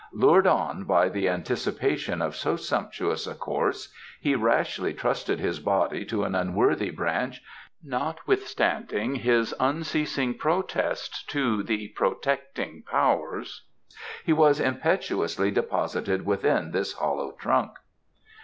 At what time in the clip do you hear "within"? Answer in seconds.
16.25-16.71